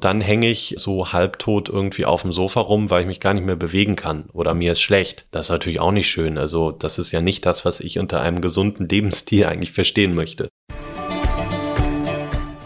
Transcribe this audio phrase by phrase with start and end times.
[0.00, 3.44] dann hänge ich so halbtot irgendwie auf dem Sofa rum, weil ich mich gar nicht
[3.44, 5.26] mehr bewegen kann oder mir ist schlecht.
[5.32, 6.38] Das ist natürlich auch nicht schön.
[6.38, 10.50] Also das ist ja nicht das, was ich unter einem gesunden Lebensstil eigentlich verstehen möchte.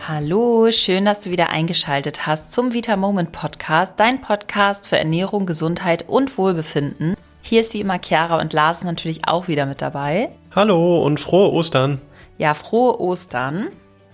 [0.07, 5.47] Hallo, schön, dass du wieder eingeschaltet hast zum Vita Moment Podcast, dein Podcast für Ernährung,
[5.47, 7.15] Gesundheit und Wohlbefinden.
[7.41, 10.29] Hier ist wie immer Chiara und Lars natürlich auch wieder mit dabei.
[10.55, 11.99] Hallo und frohe Ostern.
[12.37, 13.71] Ja, frohe Ostern.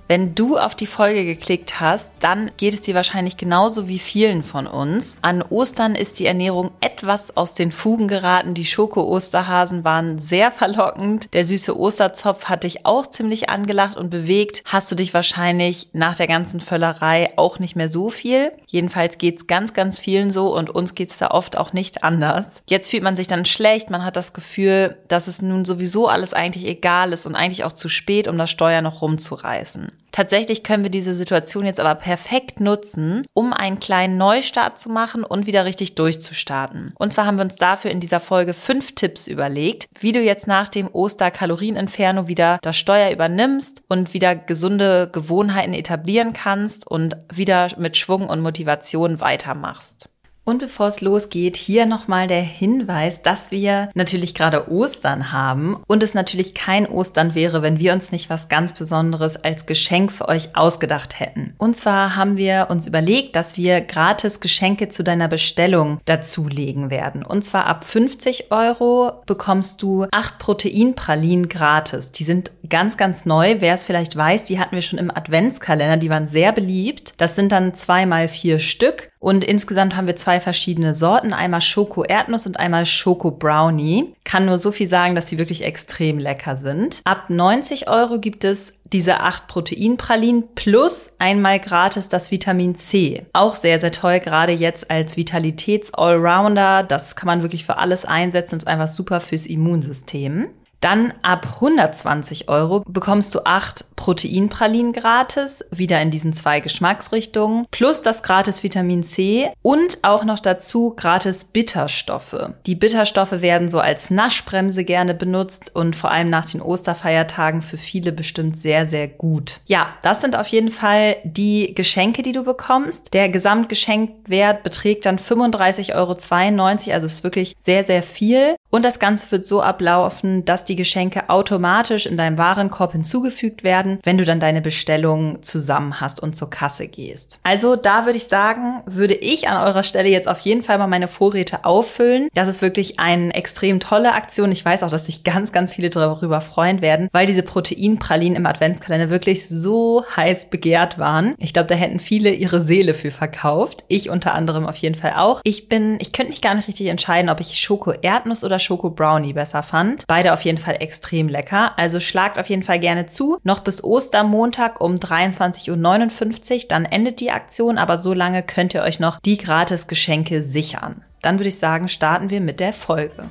[0.09, 4.43] Wenn du auf die Folge geklickt hast, dann geht es dir wahrscheinlich genauso wie vielen
[4.43, 5.19] von uns.
[5.21, 8.55] An Ostern ist die Ernährung etwas aus den Fugen geraten.
[8.55, 11.35] Die Schoko-Osterhasen waren sehr verlockend.
[11.35, 14.63] Der süße Osterzopf hat dich auch ziemlich angelacht und bewegt.
[14.65, 18.53] Hast du dich wahrscheinlich nach der ganzen Völlerei auch nicht mehr so viel.
[18.67, 22.63] Jedenfalls geht's ganz, ganz vielen so und uns geht's da oft auch nicht anders.
[22.67, 23.91] Jetzt fühlt man sich dann schlecht.
[23.91, 27.75] Man hat das Gefühl, dass es nun sowieso alles eigentlich egal ist und eigentlich auch
[27.75, 29.93] zu spät, um das Steuer noch rumzureißen.
[30.13, 35.23] Tatsächlich können wir diese Situation jetzt aber perfekt nutzen, um einen kleinen Neustart zu machen
[35.23, 36.93] und wieder richtig durchzustarten.
[36.99, 40.47] Und zwar haben wir uns dafür in dieser Folge fünf Tipps überlegt, wie du jetzt
[40.47, 47.69] nach dem Oster-Kalorieninferno wieder das Steuer übernimmst und wieder gesunde Gewohnheiten etablieren kannst und wieder
[47.79, 50.09] mit Schwung und Motivation weitermachst.
[50.49, 56.03] Und bevor es losgeht, hier nochmal der Hinweis, dass wir natürlich gerade Ostern haben und
[56.03, 60.27] es natürlich kein Ostern wäre, wenn wir uns nicht was ganz Besonderes als Geschenk für
[60.27, 61.53] euch ausgedacht hätten.
[61.59, 67.25] Und zwar haben wir uns überlegt, dass wir gratis Geschenke zu deiner Bestellung dazulegen werden.
[67.25, 72.11] Und zwar ab 50 Euro bekommst du acht Proteinpralinen gratis.
[72.11, 73.57] Die sind ganz, ganz neu.
[73.59, 75.99] Wer es vielleicht weiß, die hatten wir schon im Adventskalender.
[75.99, 77.13] Die waren sehr beliebt.
[77.19, 82.05] Das sind dann zweimal vier Stück und insgesamt haben wir zwei verschiedene Sorten, einmal Schoko
[82.05, 84.15] Erdnuss und einmal Schoko Brownie.
[84.25, 87.01] Kann nur so viel sagen, dass die wirklich extrem lecker sind.
[87.05, 93.27] Ab 90 Euro gibt es diese acht Proteinpralinen plus einmal gratis das Vitamin C.
[93.33, 96.85] Auch sehr, sehr toll, gerade jetzt als Vitalitäts-Allrounder.
[96.85, 100.49] Das kann man wirklich für alles einsetzen und ist einfach super fürs Immunsystem.
[100.81, 108.03] Dann ab 120 Euro bekommst du acht Proteinpralinen gratis, wieder in diesen zwei Geschmacksrichtungen, plus
[108.03, 112.51] das gratis Vitamin C und auch noch dazu gratis Bitterstoffe.
[112.67, 117.77] Die Bitterstoffe werden so als Naschbremse gerne benutzt und vor allem nach den Osterfeiertagen für
[117.77, 119.61] viele bestimmt sehr, sehr gut.
[119.67, 123.13] Ja, das sind auf jeden Fall die Geschenke, die du bekommst.
[123.15, 128.57] Der Gesamtgeschenkwert beträgt dann 35,92 Euro, also ist wirklich sehr, sehr viel.
[128.71, 133.99] Und das Ganze wird so ablaufen, dass die Geschenke automatisch in deinem Warenkorb hinzugefügt werden,
[134.03, 137.39] wenn du dann deine Bestellung zusammen hast und zur Kasse gehst.
[137.45, 140.87] Also da würde ich sagen, würde ich an eurer Stelle jetzt auf jeden Fall mal
[140.87, 142.29] meine Vorräte auffüllen.
[142.35, 144.53] Das ist wirklich eine extrem tolle Aktion.
[144.53, 148.47] Ich weiß auch, dass sich ganz, ganz viele darüber freuen werden, weil diese Proteinpralinen im
[148.47, 151.35] Adventskalender wirklich so heiß begehrt waren.
[151.39, 153.85] Ich glaube, da hätten viele ihre Seele für verkauft.
[153.89, 155.41] Ich unter anderem auf jeden Fall auch.
[155.45, 158.65] Ich bin, ich könnte mich gar nicht richtig entscheiden, ob ich Schoko Erdnuss oder oder
[158.65, 160.05] Schoko Brownie besser fand.
[160.07, 161.79] Beide auf jeden Fall extrem lecker.
[161.79, 163.39] Also schlagt auf jeden Fall gerne zu.
[163.45, 166.69] Noch bis Ostermontag um 23.59 Uhr.
[166.69, 171.03] Dann endet die Aktion, aber so lange könnt ihr euch noch die gratis Geschenke sichern.
[171.23, 173.25] Dann würde ich sagen, starten wir mit der Folge.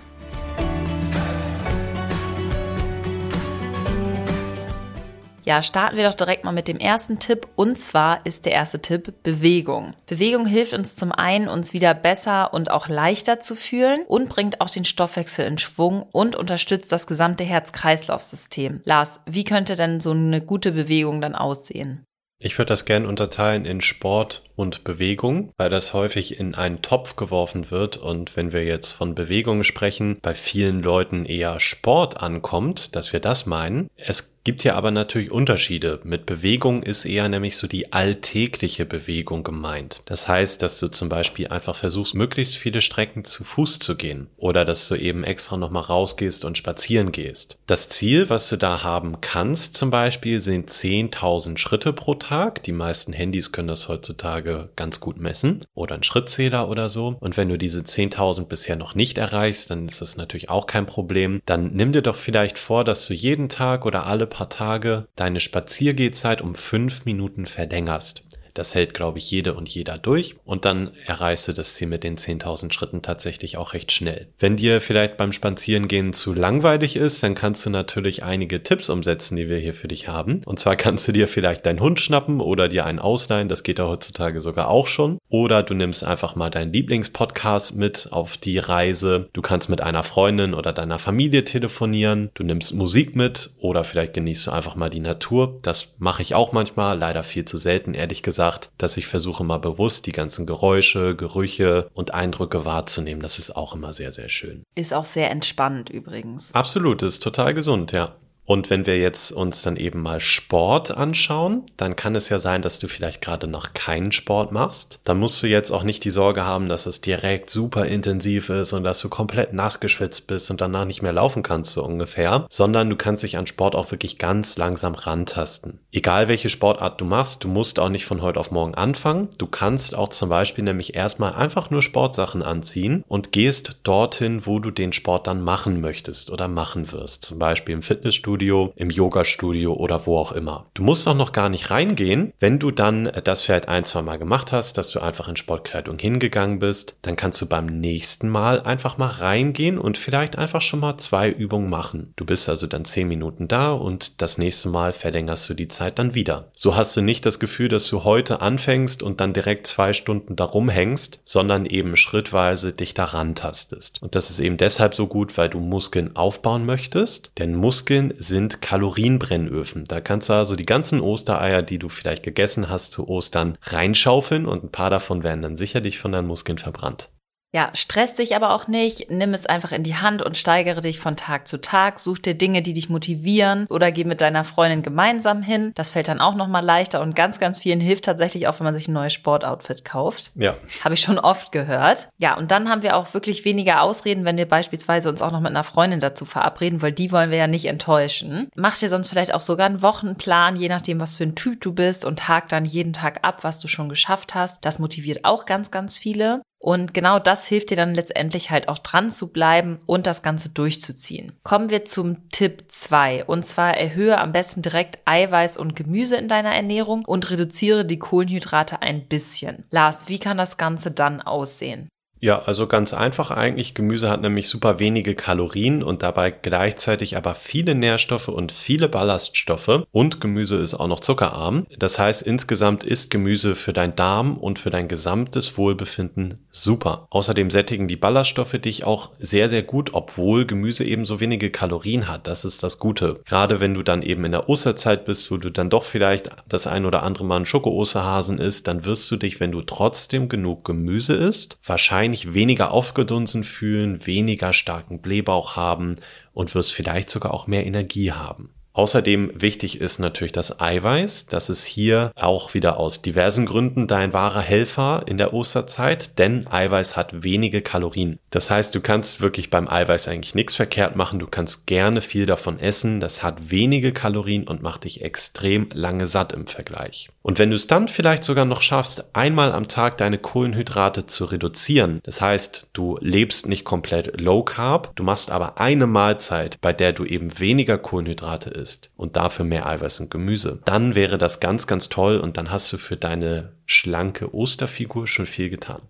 [5.47, 7.47] Ja, starten wir doch direkt mal mit dem ersten Tipp.
[7.55, 9.93] Und zwar ist der erste Tipp Bewegung.
[10.05, 14.59] Bewegung hilft uns zum einen, uns wieder besser und auch leichter zu fühlen und bringt
[14.59, 18.81] auch den Stoffwechsel in Schwung und unterstützt das gesamte Herz-Kreislauf-System.
[18.83, 22.03] Lars, wie könnte denn so eine gute Bewegung dann aussehen?
[22.39, 27.15] Ich würde das gerne unterteilen in Sport und Bewegung, weil das häufig in einen Topf
[27.15, 32.95] geworfen wird und wenn wir jetzt von Bewegung sprechen, bei vielen Leuten eher Sport ankommt,
[32.95, 33.89] dass wir das meinen.
[33.95, 35.99] Es Gibt hier aber natürlich Unterschiede.
[36.05, 40.01] Mit Bewegung ist eher nämlich so die alltägliche Bewegung gemeint.
[40.05, 44.29] Das heißt, dass du zum Beispiel einfach versuchst, möglichst viele Strecken zu Fuß zu gehen
[44.37, 47.59] oder dass du eben extra nochmal rausgehst und spazieren gehst.
[47.67, 52.63] Das Ziel, was du da haben kannst zum Beispiel, sind 10.000 Schritte pro Tag.
[52.63, 57.17] Die meisten Handys können das heutzutage ganz gut messen oder ein Schrittzähler oder so.
[57.19, 60.85] Und wenn du diese 10.000 bisher noch nicht erreichst, dann ist das natürlich auch kein
[60.85, 61.41] Problem.
[61.45, 65.39] Dann nimm dir doch vielleicht vor, dass du jeden Tag oder alle paar Tage deine
[65.39, 68.23] Spaziergehzeit um fünf Minuten verlängerst.
[68.57, 72.03] Das hält, glaube ich, jede und jeder durch und dann erreichst du das Ziel mit
[72.03, 74.29] den 10.000 Schritten tatsächlich auch recht schnell.
[74.39, 79.35] Wenn dir vielleicht beim Spazierengehen zu langweilig ist, dann kannst du natürlich einige Tipps umsetzen,
[79.35, 80.41] die wir hier für dich haben.
[80.45, 83.77] Und zwar kannst du dir vielleicht deinen Hund schnappen oder dir einen ausleihen, das geht
[83.77, 85.19] ja heutzutage sogar auch schon.
[85.29, 89.29] Oder du nimmst einfach mal deinen Lieblingspodcast mit auf die Reise.
[89.33, 92.31] Du kannst mit einer Freundin oder deiner Familie telefonieren.
[92.33, 95.59] Du nimmst Musik mit oder vielleicht genießt du einfach mal die Natur.
[95.61, 99.43] Das mache ich auch manchmal, leider viel zu selten, ehrlich gesagt gesagt, dass ich versuche
[99.43, 103.21] mal bewusst die ganzen Geräusche, Gerüche und Eindrücke wahrzunehmen.
[103.21, 104.63] Das ist auch immer sehr, sehr schön.
[104.75, 106.53] Ist auch sehr entspannt übrigens.
[106.53, 108.15] Absolut, ist total gesund, ja.
[108.47, 112.61] Und wenn wir jetzt uns dann eben mal Sport anschauen, dann kann es ja sein,
[112.61, 115.01] dass du vielleicht gerade noch keinen Sport machst.
[115.03, 118.71] Dann musst du jetzt auch nicht die Sorge haben, dass es direkt super intensiv ist
[118.71, 122.45] und dass du komplett nass geschwitzt bist und danach nicht mehr laufen kannst, so ungefähr,
[122.49, 125.81] sondern du kannst dich an Sport auch wirklich ganz langsam rantasten.
[125.91, 129.27] Egal welche Sportart du machst, du musst auch nicht von heute auf morgen anfangen.
[129.37, 134.59] Du kannst auch zum Beispiel nämlich erstmal einfach nur Sportsachen anziehen und gehst dorthin, wo
[134.59, 137.25] du den Sport dann machen möchtest oder machen wirst.
[137.25, 140.67] Zum Beispiel im Fitnessstudio Fitnessstudio, im Yoga-Studio oder wo auch immer.
[140.73, 142.33] Du musst auch noch gar nicht reingehen.
[142.39, 145.97] Wenn du dann das vielleicht ein, zwei Mal gemacht hast, dass du einfach in Sportkleidung
[145.97, 150.79] hingegangen bist, dann kannst du beim nächsten Mal einfach mal reingehen und vielleicht einfach schon
[150.79, 152.13] mal zwei Übungen machen.
[152.15, 155.99] Du bist also dann zehn Minuten da und das nächste Mal verlängerst du die Zeit
[155.99, 156.49] dann wieder.
[156.53, 160.35] So hast du nicht das Gefühl, dass du heute anfängst und dann direkt zwei Stunden
[160.35, 164.01] da rumhängst, sondern eben schrittweise dich daran tastest.
[164.01, 168.61] Und das ist eben deshalb so gut, weil du Muskeln aufbauen möchtest, denn Muskeln sind
[168.61, 169.85] Kalorienbrennöfen.
[169.85, 174.45] Da kannst du also die ganzen Ostereier, die du vielleicht gegessen hast zu Ostern, reinschaufeln
[174.45, 177.09] und ein paar davon werden dann sicherlich von deinen Muskeln verbrannt.
[177.53, 180.99] Ja, stress dich aber auch nicht, nimm es einfach in die Hand und steigere dich
[180.99, 184.81] von Tag zu Tag, such dir Dinge, die dich motivieren oder geh mit deiner Freundin
[184.81, 185.71] gemeinsam hin.
[185.75, 188.75] Das fällt dann auch nochmal leichter und ganz, ganz vielen hilft tatsächlich auch, wenn man
[188.75, 190.31] sich ein neues Sportoutfit kauft.
[190.35, 190.55] Ja.
[190.83, 192.09] Habe ich schon oft gehört.
[192.17, 195.39] Ja, und dann haben wir auch wirklich weniger Ausreden, wenn wir beispielsweise uns auch noch
[195.39, 198.49] mit einer Freundin dazu verabreden, weil die wollen wir ja nicht enttäuschen.
[198.57, 201.73] Mach dir sonst vielleicht auch sogar einen Wochenplan, je nachdem, was für ein Typ du
[201.73, 204.65] bist und hak dann jeden Tag ab, was du schon geschafft hast.
[204.65, 206.41] Das motiviert auch ganz, ganz viele.
[206.59, 210.49] Und genau das hilft dir dann letztendlich halt auch dran zu bleiben und das Ganze
[210.49, 211.33] durchzuziehen.
[211.43, 213.25] Kommen wir zum Tipp 2.
[213.25, 217.99] Und zwar erhöhe am besten direkt Eiweiß und Gemüse in deiner Ernährung und reduziere die
[217.99, 219.65] Kohlenhydrate ein bisschen.
[219.69, 221.89] Lars, wie kann das Ganze dann aussehen?
[222.19, 223.73] Ja, also ganz einfach eigentlich.
[223.73, 229.83] Gemüse hat nämlich super wenige Kalorien und dabei gleichzeitig aber viele Nährstoffe und viele Ballaststoffe.
[229.91, 231.65] Und Gemüse ist auch noch zuckerarm.
[231.77, 237.07] Das heißt, insgesamt ist Gemüse für dein Darm und für dein gesamtes Wohlbefinden super.
[237.11, 242.07] Außerdem sättigen die Ballaststoffe dich auch sehr, sehr gut, obwohl Gemüse eben so wenige Kalorien
[242.07, 242.27] hat.
[242.27, 243.19] Das ist das Gute.
[243.25, 246.67] Gerade wenn du dann eben in der Osterzeit bist, wo du dann doch vielleicht das
[246.67, 250.65] ein oder andere Mal einen Schoko-Osterhasen isst, dann wirst du dich, wenn du trotzdem genug
[250.65, 255.95] Gemüse isst, wahrscheinlich wahrscheinlich weniger aufgedunsen fühlen, weniger starken Blähbauch haben
[256.31, 258.53] und wirst vielleicht sogar auch mehr Energie haben.
[258.77, 261.25] Außerdem wichtig ist natürlich das Eiweiß.
[261.25, 266.45] Das ist hier auch wieder aus diversen Gründen dein wahrer Helfer in der Osterzeit, denn
[266.45, 268.19] Eiweiß hat wenige Kalorien.
[268.29, 271.17] Das heißt, du kannst wirklich beim Eiweiß eigentlich nichts verkehrt machen.
[271.17, 272.99] Du kannst gerne viel davon essen.
[272.99, 277.09] Das hat wenige Kalorien und macht dich extrem lange satt im Vergleich.
[277.23, 281.25] Und wenn du es dann vielleicht sogar noch schaffst, einmal am Tag deine Kohlenhydrate zu
[281.25, 286.71] reduzieren, das heißt, du lebst nicht komplett low carb, du machst aber eine Mahlzeit, bei
[286.73, 291.17] der du eben weniger Kohlenhydrate isst, isst und dafür mehr Eiweiß und Gemüse, dann wäre
[291.17, 295.81] das ganz, ganz toll und dann hast du für deine schlanke Osterfigur schon viel getan.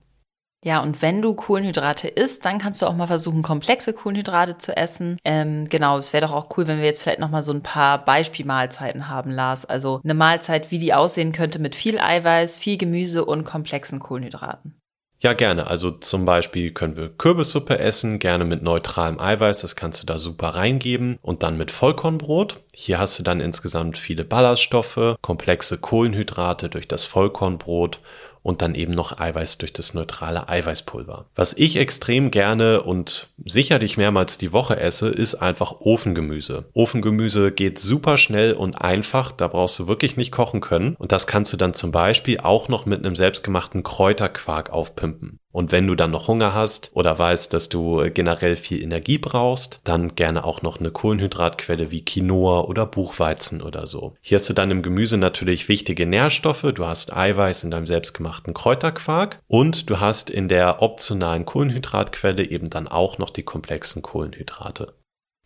[0.64, 4.76] Ja, und wenn du Kohlenhydrate isst, dann kannst du auch mal versuchen, komplexe Kohlenhydrate zu
[4.76, 5.18] essen.
[5.24, 7.62] Ähm, genau, es wäre doch auch cool, wenn wir jetzt vielleicht noch mal so ein
[7.62, 9.66] paar Beispielmahlzeiten haben, Lars.
[9.66, 14.78] Also eine Mahlzeit, wie die aussehen könnte mit viel Eiweiß, viel Gemüse und komplexen Kohlenhydraten.
[15.20, 15.68] Ja, gerne.
[15.68, 20.20] Also zum Beispiel können wir Kürbissuppe essen, gerne mit neutralem Eiweiß, das kannst du da
[20.20, 22.60] super reingeben und dann mit Vollkornbrot.
[22.80, 28.02] Hier hast du dann insgesamt viele Ballaststoffe, komplexe Kohlenhydrate durch das Vollkornbrot
[28.44, 31.26] und dann eben noch Eiweiß durch das neutrale Eiweißpulver.
[31.36, 36.66] Was ich extrem gerne und sicherlich mehrmals die Woche esse, ist einfach Ofengemüse.
[36.74, 41.26] Ofengemüse geht super schnell und einfach, da brauchst du wirklich nicht kochen können und das
[41.26, 45.40] kannst du dann zum Beispiel auch noch mit einem selbstgemachten Kräuterquark aufpimpen.
[45.58, 49.80] Und wenn du dann noch Hunger hast oder weißt, dass du generell viel Energie brauchst,
[49.84, 54.14] dann gerne auch noch eine Kohlenhydratquelle wie Quinoa oder Buchweizen oder so.
[54.22, 56.62] Hier hast du dann im Gemüse natürlich wichtige Nährstoffe.
[56.76, 62.70] Du hast Eiweiß in deinem selbstgemachten Kräuterquark und du hast in der optionalen Kohlenhydratquelle eben
[62.70, 64.94] dann auch noch die komplexen Kohlenhydrate.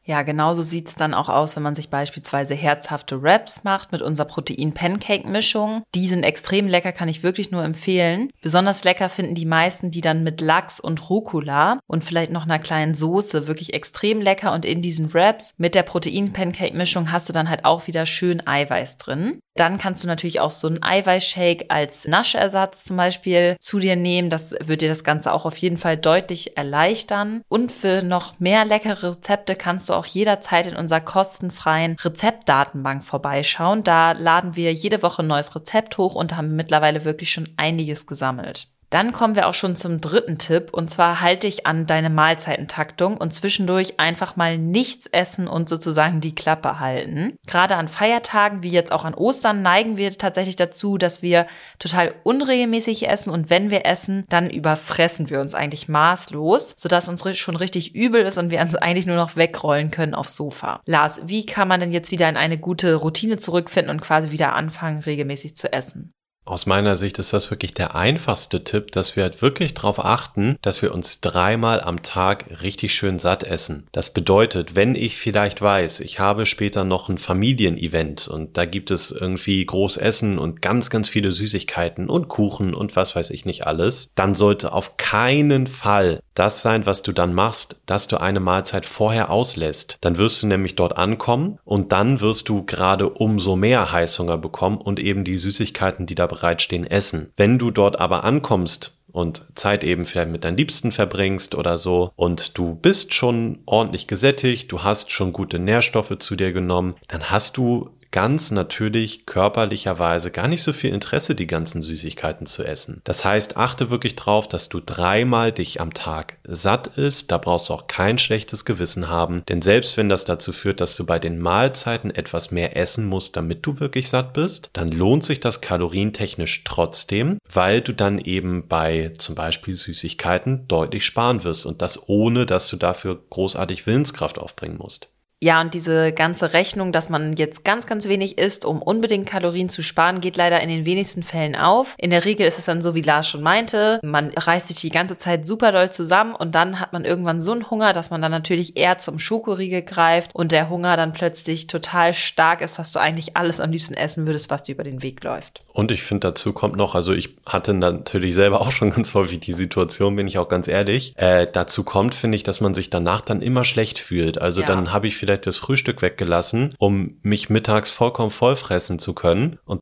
[0.03, 4.27] Ja, genauso sieht's dann auch aus, wenn man sich beispielsweise herzhafte Wraps macht mit unserer
[4.27, 5.83] Protein-Pancake-Mischung.
[5.93, 8.31] Die sind extrem lecker, kann ich wirklich nur empfehlen.
[8.41, 12.59] Besonders lecker finden die meisten die dann mit Lachs und Rucola und vielleicht noch einer
[12.59, 13.47] kleinen Soße.
[13.47, 17.85] Wirklich extrem lecker und in diesen Wraps mit der Protein-Pancake-Mischung hast du dann halt auch
[17.85, 19.39] wieder schön Eiweiß drin.
[19.55, 24.29] Dann kannst du natürlich auch so einen Eiweißshake als Naschersatz zum Beispiel zu dir nehmen.
[24.29, 27.41] Das wird dir das Ganze auch auf jeden Fall deutlich erleichtern.
[27.49, 33.03] Und für noch mehr leckere Rezepte kannst du du auch jederzeit in unserer kostenfreien Rezeptdatenbank
[33.03, 33.83] vorbeischauen.
[33.83, 38.07] Da laden wir jede Woche ein neues Rezept hoch und haben mittlerweile wirklich schon einiges
[38.07, 38.67] gesammelt.
[38.91, 43.15] Dann kommen wir auch schon zum dritten Tipp und zwar halte ich an deine Mahlzeitentaktung
[43.15, 47.37] und zwischendurch einfach mal nichts essen und sozusagen die Klappe halten.
[47.47, 51.47] Gerade an Feiertagen wie jetzt auch an Ostern neigen wir tatsächlich dazu, dass wir
[51.79, 57.21] total unregelmäßig essen und wenn wir essen, dann überfressen wir uns eigentlich maßlos, sodass uns
[57.37, 60.81] schon richtig übel ist und wir uns eigentlich nur noch wegrollen können aufs Sofa.
[60.85, 64.53] Lars, wie kann man denn jetzt wieder in eine gute Routine zurückfinden und quasi wieder
[64.53, 66.13] anfangen, regelmäßig zu essen?
[66.43, 70.57] Aus meiner Sicht ist das wirklich der einfachste Tipp, dass wir halt wirklich darauf achten,
[70.63, 73.87] dass wir uns dreimal am Tag richtig schön satt essen.
[73.91, 78.89] Das bedeutet, wenn ich vielleicht weiß, ich habe später noch ein Familienevent und da gibt
[78.89, 83.45] es irgendwie groß Essen und ganz, ganz viele Süßigkeiten und Kuchen und was weiß ich
[83.45, 88.19] nicht alles, dann sollte auf keinen Fall das sein, was du dann machst, dass du
[88.19, 89.99] eine Mahlzeit vorher auslässt.
[90.01, 94.77] Dann wirst du nämlich dort ankommen und dann wirst du gerade umso mehr Heißhunger bekommen
[94.77, 97.31] und eben die Süßigkeiten, die da bereitstehen, essen.
[97.35, 102.11] Wenn du dort aber ankommst und Zeit eben vielleicht mit deinen Liebsten verbringst oder so
[102.15, 107.29] und du bist schon ordentlich gesättigt, du hast schon gute Nährstoffe zu dir genommen, dann
[107.29, 113.01] hast du ganz natürlich körperlicherweise gar nicht so viel Interesse, die ganzen Süßigkeiten zu essen.
[113.03, 117.31] Das heißt, achte wirklich drauf, dass du dreimal dich am Tag satt isst.
[117.31, 120.95] Da brauchst du auch kein schlechtes Gewissen haben, denn selbst wenn das dazu führt, dass
[120.95, 125.25] du bei den Mahlzeiten etwas mehr essen musst, damit du wirklich satt bist, dann lohnt
[125.25, 131.65] sich das kalorientechnisch trotzdem, weil du dann eben bei zum Beispiel Süßigkeiten deutlich sparen wirst
[131.65, 135.10] und das ohne, dass du dafür großartig Willenskraft aufbringen musst.
[135.43, 139.69] Ja, und diese ganze Rechnung, dass man jetzt ganz, ganz wenig isst, um unbedingt Kalorien
[139.69, 141.95] zu sparen, geht leider in den wenigsten Fällen auf.
[141.97, 144.91] In der Regel ist es dann so, wie Lars schon meinte, man reißt sich die
[144.91, 148.21] ganze Zeit super doll zusammen und dann hat man irgendwann so einen Hunger, dass man
[148.21, 152.91] dann natürlich eher zum Schokoriegel greift und der Hunger dann plötzlich total stark ist, dass
[152.91, 155.63] du eigentlich alles am liebsten essen würdest, was dir über den Weg läuft.
[155.73, 159.39] Und ich finde, dazu kommt noch, also ich hatte natürlich selber auch schon ganz häufig
[159.39, 161.13] die Situation, bin ich auch ganz ehrlich.
[161.17, 164.39] Äh, dazu kommt, finde ich, dass man sich danach dann immer schlecht fühlt.
[164.39, 164.67] Also ja.
[164.67, 169.59] dann habe ich vielleicht vielleicht das Frühstück weggelassen, um mich mittags vollkommen vollfressen zu können.
[169.63, 169.79] Und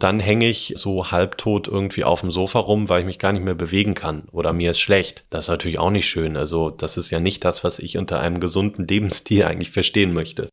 [0.00, 3.44] dann hänge ich so halbtot irgendwie auf dem Sofa rum, weil ich mich gar nicht
[3.44, 5.26] mehr bewegen kann oder mir ist schlecht.
[5.28, 6.38] Das ist natürlich auch nicht schön.
[6.38, 10.48] Also das ist ja nicht das, was ich unter einem gesunden Lebensstil eigentlich verstehen möchte.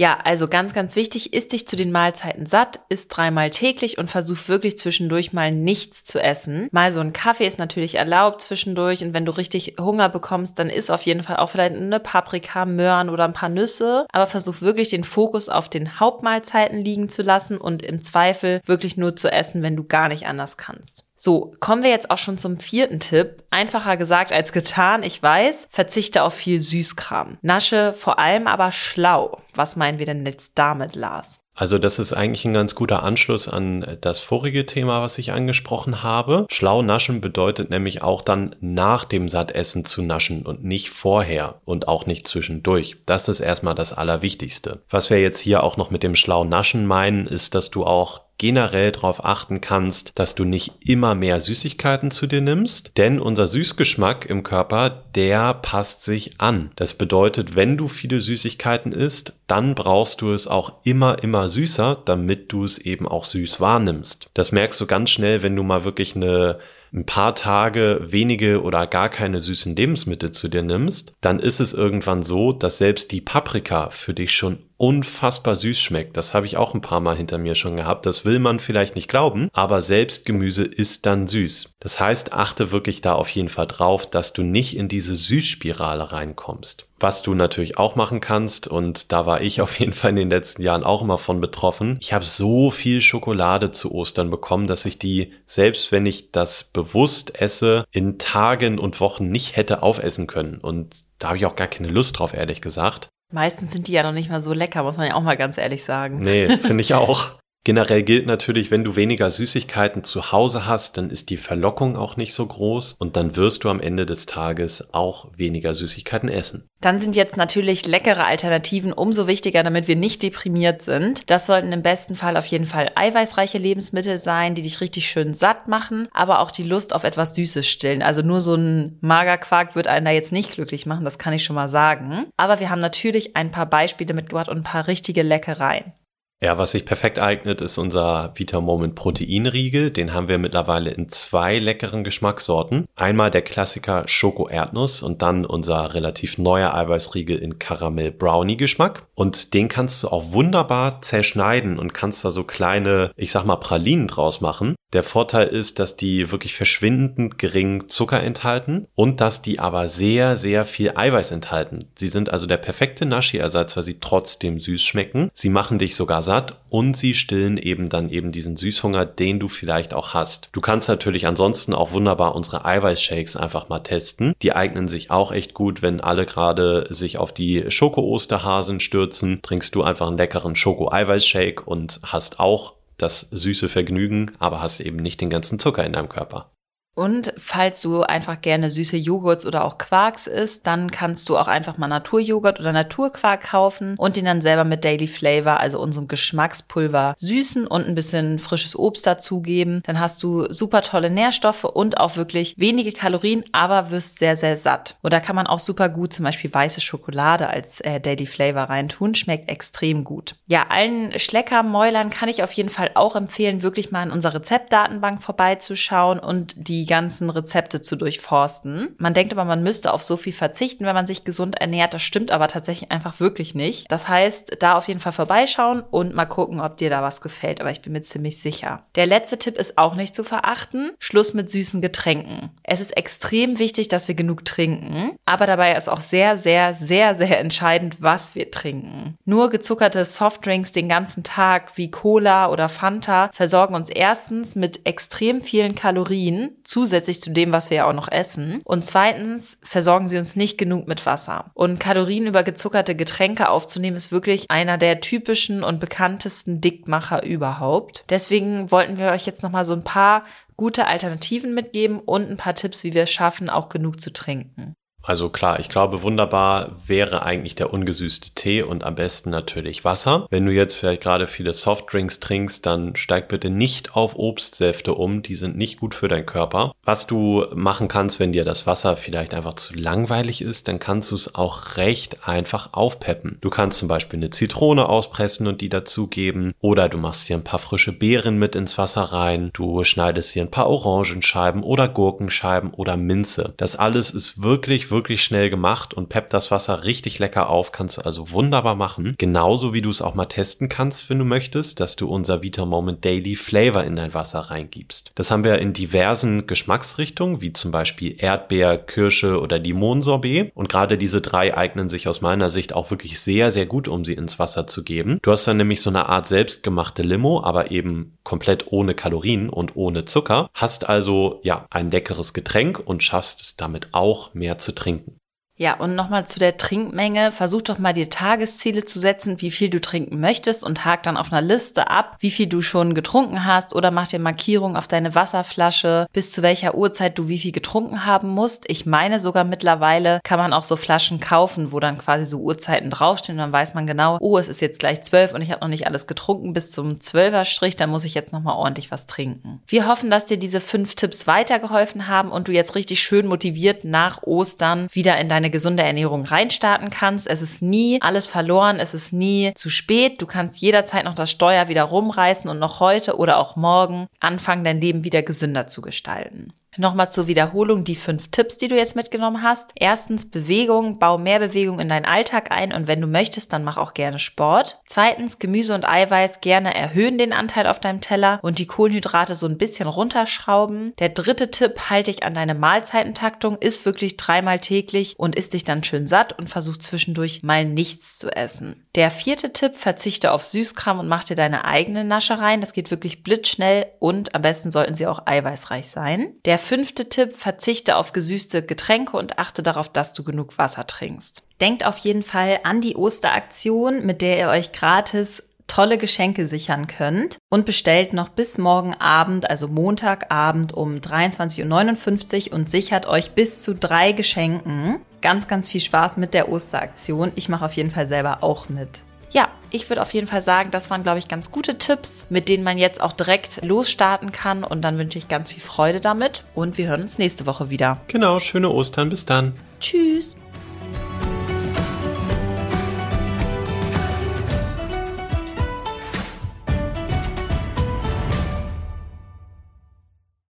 [0.00, 4.10] Ja, also ganz, ganz wichtig, isst dich zu den Mahlzeiten satt, isst dreimal täglich und
[4.10, 6.70] versuch wirklich zwischendurch mal nichts zu essen.
[6.72, 10.70] Mal so ein Kaffee ist natürlich erlaubt zwischendurch und wenn du richtig Hunger bekommst, dann
[10.70, 14.06] isst auf jeden Fall auch vielleicht eine Paprika, Möhren oder ein paar Nüsse.
[14.10, 18.96] Aber versuch wirklich den Fokus auf den Hauptmahlzeiten liegen zu lassen und im Zweifel wirklich
[18.96, 21.09] nur zu essen, wenn du gar nicht anders kannst.
[21.22, 23.44] So, kommen wir jetzt auch schon zum vierten Tipp.
[23.50, 25.66] Einfacher gesagt als getan, ich weiß.
[25.68, 27.36] Verzichte auf viel Süßkram.
[27.42, 29.38] Nasche vor allem aber schlau.
[29.54, 31.40] Was meinen wir denn jetzt damit, Lars?
[31.54, 36.02] Also das ist eigentlich ein ganz guter Anschluss an das vorige Thema, was ich angesprochen
[36.02, 36.46] habe.
[36.50, 41.86] Schlau naschen bedeutet nämlich auch dann nach dem Sattessen zu naschen und nicht vorher und
[41.86, 42.96] auch nicht zwischendurch.
[43.04, 44.80] Das ist erstmal das Allerwichtigste.
[44.88, 48.22] Was wir jetzt hier auch noch mit dem schlau naschen meinen, ist, dass du auch
[48.40, 53.46] generell darauf achten kannst, dass du nicht immer mehr Süßigkeiten zu dir nimmst, denn unser
[53.46, 56.70] Süßgeschmack im Körper, der passt sich an.
[56.74, 62.00] Das bedeutet, wenn du viele Süßigkeiten isst, dann brauchst du es auch immer, immer süßer,
[62.06, 64.30] damit du es eben auch süß wahrnimmst.
[64.32, 66.58] Das merkst du ganz schnell, wenn du mal wirklich eine
[66.92, 71.72] ein paar Tage wenige oder gar keine süßen Lebensmittel zu dir nimmst, dann ist es
[71.72, 76.16] irgendwann so, dass selbst die Paprika für dich schon unfassbar süß schmeckt.
[76.16, 78.06] Das habe ich auch ein paar Mal hinter mir schon gehabt.
[78.06, 81.74] Das will man vielleicht nicht glauben, aber selbst Gemüse ist dann süß.
[81.80, 86.12] Das heißt, achte wirklich da auf jeden Fall drauf, dass du nicht in diese Süßspirale
[86.12, 86.86] reinkommst.
[86.98, 90.30] Was du natürlich auch machen kannst, und da war ich auf jeden Fall in den
[90.30, 94.86] letzten Jahren auch immer von betroffen, ich habe so viel Schokolade zu Ostern bekommen, dass
[94.86, 100.26] ich die, selbst wenn ich das bewusst esse, in Tagen und Wochen nicht hätte aufessen
[100.26, 100.58] können.
[100.58, 103.10] Und da habe ich auch gar keine Lust drauf, ehrlich gesagt.
[103.32, 105.56] Meistens sind die ja noch nicht mal so lecker, muss man ja auch mal ganz
[105.56, 106.20] ehrlich sagen.
[106.20, 107.32] Nee, finde ich auch.
[107.62, 112.16] Generell gilt natürlich, wenn du weniger Süßigkeiten zu Hause hast, dann ist die Verlockung auch
[112.16, 116.66] nicht so groß und dann wirst du am Ende des Tages auch weniger Süßigkeiten essen.
[116.80, 121.28] Dann sind jetzt natürlich leckere Alternativen umso wichtiger, damit wir nicht deprimiert sind.
[121.28, 125.34] Das sollten im besten Fall auf jeden Fall eiweißreiche Lebensmittel sein, die dich richtig schön
[125.34, 128.02] satt machen, aber auch die Lust auf etwas Süßes stillen.
[128.02, 131.44] Also nur so ein Magerquark wird einen da jetzt nicht glücklich machen, das kann ich
[131.44, 132.24] schon mal sagen.
[132.38, 135.92] Aber wir haben natürlich ein paar Beispiele mitgebracht und ein paar richtige Leckereien.
[136.42, 139.90] Ja, was sich perfekt eignet, ist unser Vita Moment Proteinriegel.
[139.90, 142.86] Den haben wir mittlerweile in zwei leckeren Geschmackssorten.
[142.96, 149.02] Einmal der Klassiker Schoko Erdnuss und dann unser relativ neuer Eiweißriegel in Karamell Brownie Geschmack.
[149.14, 153.56] Und den kannst du auch wunderbar zerschneiden und kannst da so kleine, ich sag mal,
[153.56, 154.76] Pralinen draus machen.
[154.94, 160.36] Der Vorteil ist, dass die wirklich verschwindend gering Zucker enthalten und dass die aber sehr,
[160.36, 161.84] sehr viel Eiweiß enthalten.
[161.94, 165.30] Sie sind also der perfekte Naschi-Ersatz, weil sie trotzdem süß schmecken.
[165.32, 169.48] Sie machen dich sogar satt und sie stillen eben dann eben diesen Süßhunger, den du
[169.48, 170.48] vielleicht auch hast.
[170.52, 174.34] Du kannst natürlich ansonsten auch wunderbar unsere Eiweißshakes einfach mal testen.
[174.40, 179.42] Die eignen sich auch echt gut, wenn alle gerade sich auf die Schoko-Osterhasen stürzen.
[179.42, 184.98] Trinkst du einfach einen leckeren Schoko-Eiweißshake und hast auch das süße Vergnügen, aber hast eben
[184.98, 186.52] nicht den ganzen Zucker in deinem Körper.
[187.00, 191.48] Und falls du einfach gerne süße Joghurts oder auch Quarks isst, dann kannst du auch
[191.48, 196.08] einfach mal Naturjoghurt oder Naturquark kaufen und den dann selber mit Daily Flavor, also unserem
[196.08, 199.82] Geschmackspulver, süßen und ein bisschen frisches Obst dazugeben.
[199.84, 204.56] Dann hast du super tolle Nährstoffe und auch wirklich wenige Kalorien, aber wirst sehr, sehr
[204.56, 204.96] satt.
[205.02, 209.14] Oder kann man auch super gut zum Beispiel weiße Schokolade als äh, Daily Flavor reintun.
[209.14, 210.34] Schmeckt extrem gut.
[210.48, 215.22] Ja, allen Schleckermäulern kann ich auf jeden Fall auch empfehlen, wirklich mal in unserer Rezeptdatenbank
[215.22, 218.96] vorbeizuschauen und die die ganzen Rezepte zu durchforsten.
[218.98, 221.94] Man denkt aber, man müsste auf so viel verzichten, wenn man sich gesund ernährt.
[221.94, 223.90] Das stimmt aber tatsächlich einfach wirklich nicht.
[223.90, 227.60] Das heißt, da auf jeden Fall vorbeischauen und mal gucken, ob dir da was gefällt.
[227.60, 228.82] Aber ich bin mir ziemlich sicher.
[228.96, 230.90] Der letzte Tipp ist auch nicht zu verachten.
[230.98, 232.50] Schluss mit süßen Getränken.
[232.64, 235.12] Es ist extrem wichtig, dass wir genug trinken.
[235.24, 239.16] Aber dabei ist auch sehr, sehr, sehr, sehr entscheidend, was wir trinken.
[239.24, 245.40] Nur gezuckerte Softdrinks den ganzen Tag wie Cola oder Fanta versorgen uns erstens mit extrem
[245.40, 248.60] vielen Kalorien zusätzlich zu dem, was wir ja auch noch essen.
[248.64, 251.50] Und zweitens versorgen sie uns nicht genug mit Wasser.
[251.54, 258.04] Und Kalorien über gezuckerte Getränke aufzunehmen, ist wirklich einer der typischen und bekanntesten Dickmacher überhaupt.
[258.08, 260.24] Deswegen wollten wir euch jetzt nochmal so ein paar
[260.56, 264.76] gute Alternativen mitgeben und ein paar Tipps, wie wir es schaffen, auch genug zu trinken.
[265.02, 270.26] Also klar, ich glaube, wunderbar wäre eigentlich der ungesüßte Tee und am besten natürlich Wasser.
[270.30, 275.22] Wenn du jetzt vielleicht gerade viele Softdrinks trinkst, dann steig bitte nicht auf Obstsäfte um,
[275.22, 276.74] die sind nicht gut für deinen Körper.
[276.84, 281.10] Was du machen kannst, wenn dir das Wasser vielleicht einfach zu langweilig ist, dann kannst
[281.10, 283.38] du es auch recht einfach aufpeppen.
[283.40, 287.44] Du kannst zum Beispiel eine Zitrone auspressen und die dazugeben oder du machst hier ein
[287.44, 292.70] paar frische Beeren mit ins Wasser rein, du schneidest hier ein paar Orangenscheiben oder Gurkenscheiben
[292.70, 293.54] oder Minze.
[293.56, 297.98] Das alles ist wirklich wirklich schnell gemacht und peppt das Wasser richtig lecker auf, kannst
[297.98, 299.14] du also wunderbar machen.
[299.18, 302.64] Genauso wie du es auch mal testen kannst, wenn du möchtest, dass du unser Vita
[302.64, 305.12] Moment Daily Flavor in dein Wasser reingibst.
[305.14, 310.52] Das haben wir in diversen Geschmacksrichtungen, wie zum Beispiel Erdbeer, Kirsche oder Limonsorbet.
[310.54, 314.04] Und gerade diese drei eignen sich aus meiner Sicht auch wirklich sehr, sehr gut, um
[314.04, 315.18] sie ins Wasser zu geben.
[315.22, 319.76] Du hast dann nämlich so eine Art selbstgemachte Limo, aber eben komplett ohne Kalorien und
[319.76, 320.50] ohne Zucker.
[320.54, 325.19] Hast also ja ein leckeres Getränk und schaffst es damit auch mehr zu trinken trinken.
[325.60, 327.32] Ja, und nochmal zu der Trinkmenge.
[327.32, 331.18] Versuch doch mal dir Tagesziele zu setzen, wie viel du trinken möchtest und hak dann
[331.18, 334.88] auf einer Liste ab, wie viel du schon getrunken hast oder mach dir Markierung auf
[334.88, 338.64] deine Wasserflasche, bis zu welcher Uhrzeit du wie viel getrunken haben musst.
[338.68, 342.88] Ich meine sogar mittlerweile kann man auch so Flaschen kaufen, wo dann quasi so Uhrzeiten
[342.88, 345.60] draufstehen und dann weiß man genau, oh, es ist jetzt gleich zwölf und ich habe
[345.60, 349.60] noch nicht alles getrunken bis zum Zwölferstrich, dann muss ich jetzt nochmal ordentlich was trinken.
[349.66, 353.84] Wir hoffen, dass dir diese fünf Tipps weitergeholfen haben und du jetzt richtig schön motiviert
[353.84, 357.28] nach Ostern wieder in deine gesunde Ernährung reinstarten kannst.
[357.28, 360.20] Es ist nie alles verloren, es ist nie zu spät.
[360.22, 364.64] Du kannst jederzeit noch das Steuer wieder rumreißen und noch heute oder auch morgen anfangen,
[364.64, 366.52] dein Leben wieder gesünder zu gestalten.
[366.76, 369.72] Nochmal zur Wiederholung die fünf Tipps, die du jetzt mitgenommen hast.
[369.74, 373.76] Erstens Bewegung, bau mehr Bewegung in deinen Alltag ein und wenn du möchtest, dann mach
[373.76, 374.80] auch gerne Sport.
[374.86, 379.46] Zweitens Gemüse und Eiweiß gerne erhöhen den Anteil auf deinem Teller und die Kohlenhydrate so
[379.46, 380.92] ein bisschen runterschrauben.
[381.00, 385.64] Der dritte Tipp, halte dich an deine Mahlzeitentaktung, isst wirklich dreimal täglich und isst dich
[385.64, 388.86] dann schön satt und versuch zwischendurch mal nichts zu essen.
[388.96, 392.60] Der vierte Tipp, verzichte auf Süßkram und mach dir deine eigene Naschereien.
[392.60, 396.34] Das geht wirklich blitzschnell und am besten sollten sie auch eiweißreich sein.
[396.44, 401.44] Der fünfte Tipp, verzichte auf gesüßte Getränke und achte darauf, dass du genug Wasser trinkst.
[401.60, 406.88] Denkt auf jeden Fall an die Osteraktion, mit der ihr euch gratis tolle Geschenke sichern
[406.88, 413.32] könnt und bestellt noch bis morgen Abend, also Montagabend um 23.59 Uhr und sichert euch
[413.32, 414.96] bis zu drei Geschenken.
[415.22, 417.32] Ganz, ganz viel Spaß mit der Osteraktion.
[417.34, 419.02] Ich mache auf jeden Fall selber auch mit.
[419.30, 422.48] Ja, ich würde auf jeden Fall sagen, das waren, glaube ich, ganz gute Tipps, mit
[422.48, 424.64] denen man jetzt auch direkt losstarten kann.
[424.64, 426.44] Und dann wünsche ich ganz viel Freude damit.
[426.54, 428.00] Und wir hören uns nächste Woche wieder.
[428.08, 429.08] Genau, schöne Ostern.
[429.10, 429.52] Bis dann.
[429.78, 430.36] Tschüss.